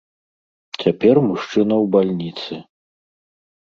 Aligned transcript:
Цяпер 0.85 1.15
мужчына 1.29 1.75
ў 1.85 1.93
бальніцы. 1.99 2.53